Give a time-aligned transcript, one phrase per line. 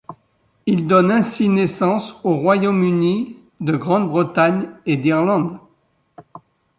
[0.65, 5.59] Il donne ainsi naissance au Royaume-Uni de Grande-Bretagne et d'Irlande.